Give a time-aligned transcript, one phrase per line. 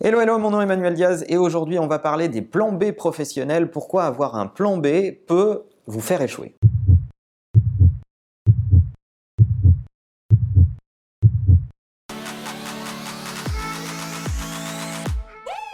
[0.00, 2.92] Hello, hello, mon nom est Emmanuel Diaz et aujourd'hui on va parler des plans B
[2.92, 3.68] professionnels.
[3.68, 4.86] Pourquoi avoir un plan B
[5.26, 6.54] peut vous faire échouer?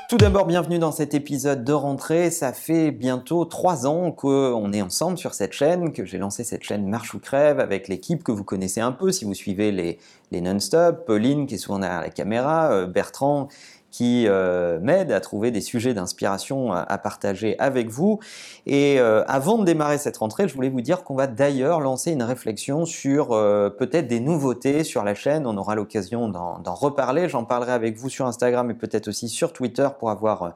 [0.09, 2.31] Tout d'abord, bienvenue dans cet épisode de rentrée.
[2.31, 6.63] Ça fait bientôt trois ans qu'on est ensemble sur cette chaîne, que j'ai lancé cette
[6.63, 9.99] chaîne Marche ou Crève avec l'équipe que vous connaissez un peu si vous suivez les,
[10.31, 13.49] les non-stop, Pauline qui est souvent derrière la caméra, euh, Bertrand
[13.95, 18.19] qui euh, m'aide à trouver des sujets d'inspiration à, partager avec vous.
[18.67, 22.11] Et euh, avant de démarrer cette rentrée, je voulais vous dire qu'on va d'ailleurs lancer
[22.11, 25.47] une réflexion sur euh, peut-être des nouveautés sur la chaîne.
[25.47, 27.29] On aura l'occasion d'en reparler.
[27.29, 30.55] J'en parlerai avec vous sur Instagram et peut-être aussi sur Twitter pour avoir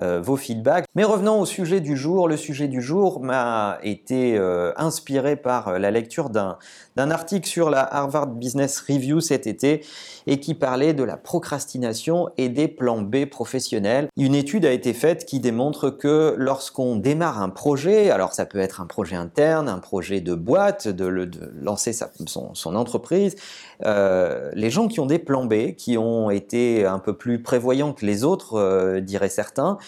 [0.00, 0.84] vos feedbacks.
[0.94, 2.28] Mais revenons au sujet du jour.
[2.28, 4.38] Le sujet du jour m'a été
[4.76, 6.56] inspiré par la lecture d'un
[6.96, 9.84] article sur la Harvard Business Review cet été
[10.28, 14.08] et qui parlait de la procrastination et des plan B professionnel.
[14.16, 18.58] Une étude a été faite qui démontre que lorsqu'on démarre un projet, alors ça peut
[18.58, 21.28] être un projet interne, un projet de boîte, de,
[21.60, 23.36] lancer son, entreprise,
[23.84, 27.92] euh, les gens qui ont des plans B, qui ont été un peu plus prévoyants
[27.92, 29.78] que les autres, euh, diraient certains,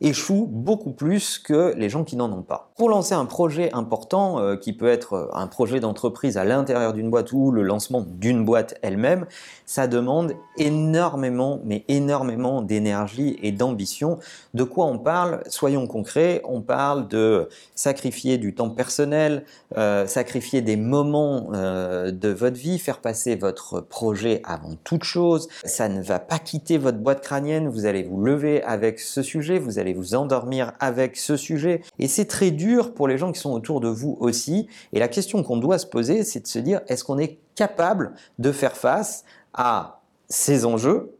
[0.00, 2.70] échouent beaucoup plus que les gens qui n'en ont pas.
[2.76, 6.92] Pour lancer un projet important, euh, qui peut être euh, un projet d'entreprise à l'intérieur
[6.92, 9.26] d'une boîte ou le lancement d'une boîte elle-même,
[9.64, 14.18] ça demande énormément, mais énormément d'énergie et d'ambition.
[14.52, 15.42] De quoi on parle?
[15.48, 19.44] Soyons concrets, on parle de sacrifier du temps personnel,
[19.78, 25.48] euh, sacrifier des moments de votre vie, faire passer votre projet avant toute chose.
[25.64, 29.58] Ça ne va pas quitter votre boîte crânienne, vous allez vous lever avec ce sujet,
[29.58, 31.82] vous allez vous endormir avec ce sujet.
[31.98, 34.68] Et c'est très dur pour les gens qui sont autour de vous aussi.
[34.92, 38.14] Et la question qu'on doit se poser, c'est de se dire, est-ce qu'on est capable
[38.38, 41.12] de faire face à ces enjeux,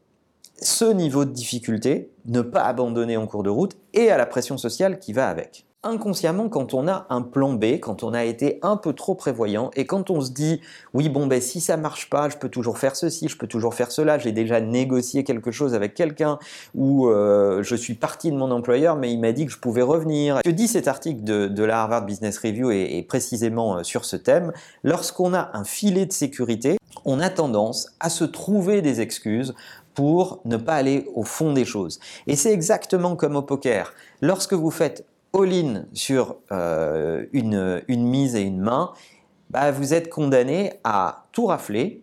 [0.60, 4.58] ce niveau de difficulté, ne pas abandonner en cours de route et à la pression
[4.58, 5.66] sociale qui va avec?
[5.86, 9.70] Inconsciemment quand on a un plan B, quand on a été un peu trop prévoyant
[9.76, 10.60] et quand on se dit
[10.94, 13.74] oui bon ben si ça marche pas, je peux toujours faire ceci, je peux toujours
[13.74, 16.38] faire cela, j'ai déjà négocié quelque chose avec quelqu'un
[16.74, 19.82] ou euh, je suis parti de mon employeur mais il m'a dit que je pouvais
[19.82, 20.40] revenir.
[20.44, 24.16] Que dit cet article de, la Harvard Business Review et, et précisément euh, sur ce
[24.16, 24.52] thème
[24.84, 29.54] Lorsqu'on a un filet de sécurité, on a tendance à se trouver des excuses
[29.94, 31.98] pour ne pas aller au fond des choses.
[32.26, 33.94] Et c'est exactement comme au poker.
[34.20, 35.06] Lorsque vous faites
[35.36, 38.92] all-in sur euh, une, mise et une main,
[39.50, 42.02] bah, vous êtes condamné à tout rafler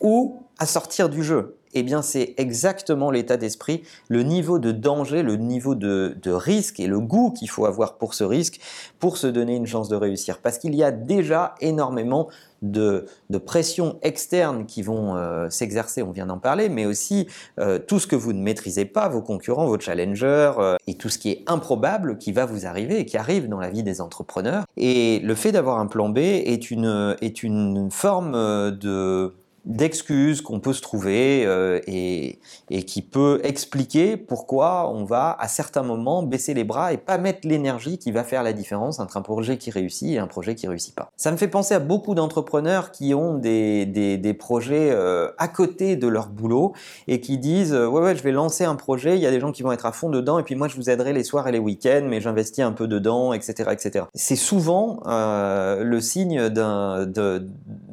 [0.00, 1.56] ou à sortir du jeu.
[1.74, 6.86] Eh bien, c'est exactement l'état d'esprit, le niveau de danger, le niveau de, risque et
[6.86, 8.60] le goût qu'il faut avoir pour ce risque
[8.98, 10.38] pour se donner une chance de réussir.
[10.38, 12.28] Parce qu'il y a déjà énormément
[12.62, 13.06] de,
[13.44, 17.26] pressions externes qui vont euh, s'exercer, on vient d'en parler, mais aussi
[17.58, 21.08] euh, tout ce que vous ne maîtrisez pas, vos concurrents, vos challengers, euh, et tout
[21.08, 24.00] ce qui est improbable qui va vous arriver et qui arrive dans la vie des
[24.00, 24.64] entrepreneurs.
[24.76, 29.34] Et le fait d'avoir un plan B est une forme de
[29.64, 32.40] d'excuses qu'on peut se trouver euh, et,
[32.70, 37.16] et, qui peut expliquer pourquoi on va à certains moments baisser les bras et pas
[37.16, 40.56] mettre l'énergie qui va faire la différence entre un projet qui réussit et un projet
[40.56, 41.12] qui réussit pas.
[41.16, 45.94] Ça me fait penser à beaucoup d'entrepreneurs qui ont des, des, projets euh, à côté
[45.94, 46.72] de leur boulot
[47.06, 49.52] et qui disent ouais ouais je vais lancer un projet, il y a des gens
[49.52, 51.52] qui vont être à fond dedans et puis moi je vous aiderai les soirs et
[51.52, 54.06] les week-ends mais j'investis un peu dedans etc etc.
[54.14, 57.06] C'est souvent euh, le signe d'un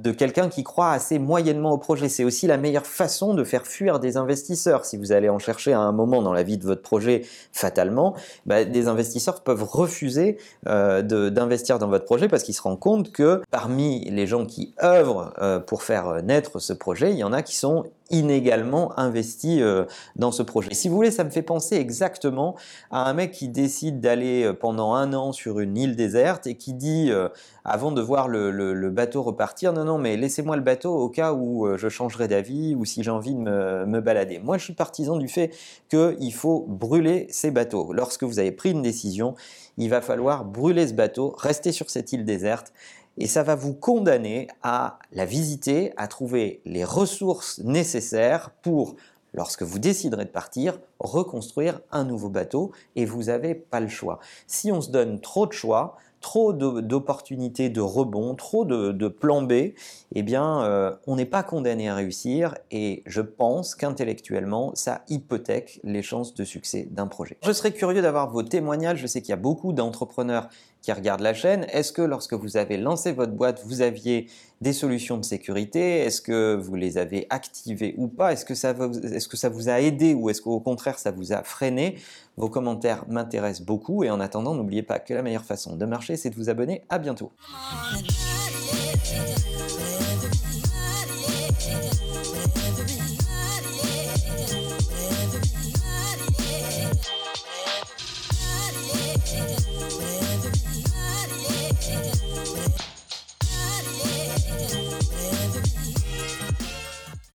[0.01, 2.09] de, quelqu'un qui croit assez moyennement au projet.
[2.09, 4.85] C'est aussi la meilleure façon de faire fuir des investisseurs.
[4.85, 8.15] Si vous allez en chercher à un moment dans la vie de votre projet fatalement,
[8.45, 10.37] bah, des investisseurs peuvent refuser
[10.67, 14.73] euh, d'investir dans votre projet parce qu'ils se rendent compte que parmi les gens qui
[14.83, 19.62] œuvrent euh, pour faire naître ce projet, il y en a qui sont inégalement investi
[19.62, 20.74] euh, dans ce projet.
[20.74, 22.56] Si vous voulez, ça me fait penser exactement
[22.92, 26.56] à un mec qui décide d'aller euh, pendant un an sur une île déserte et
[26.56, 27.30] qui dit, euh,
[27.64, 31.68] avant de voir le, bateau repartir, non, non, mais laissez-moi le bateau au cas où
[31.78, 34.40] je changerai d'avis ou si j'ai envie de me, me, balader.
[34.40, 35.56] Moi, je suis partisan du fait
[35.90, 37.94] qu'il faut brûler ces bateaux.
[37.94, 39.35] Lorsque vous avez pris une décision,
[39.78, 42.73] il va falloir brûler ce bateau, rester sur cette île déserte
[43.19, 48.95] et ça va vous condamner à la visiter, à trouver les ressources nécessaires pour,
[49.33, 54.19] lorsque vous déciderez de partir, reconstruire un nouveau bateau et vous n'avez pas le choix.
[54.47, 59.41] Si on se donne trop de choix, trop d'opportunités de rebond, trop de, de plan
[59.41, 59.73] B,
[60.16, 65.79] eh bien, euh, on n'est pas condamné à réussir et je pense qu'intellectuellement, ça hypothèque
[65.83, 67.37] les chances de succès d'un projet.
[67.43, 68.99] Je serais curieux d'avoir vos témoignages.
[68.99, 70.49] Je sais qu'il y a beaucoup d'entrepreneurs
[70.81, 71.66] qui regardent la chaîne.
[71.71, 74.27] Est-ce que lorsque vous avez lancé votre boîte, vous aviez
[74.61, 75.99] des solutions de sécurité?
[75.99, 78.31] Est-ce que vous les avez activées ou pas?
[78.33, 78.73] Est-ce que, ça
[79.03, 81.97] est-ce que ça vous a aidé ou est-ce qu'au contraire ça vous a freiné?
[82.40, 86.16] Vos commentaires m'intéressent beaucoup et en attendant, n'oubliez pas que la meilleure façon de marcher,
[86.16, 86.86] c'est de vous abonner.
[86.88, 87.34] À bientôt.